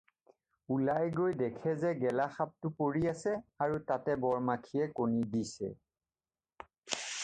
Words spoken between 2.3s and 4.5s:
সাপটো পৰি আছে আৰু তাতে বৰ